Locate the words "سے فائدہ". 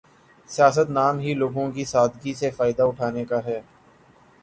2.33-2.83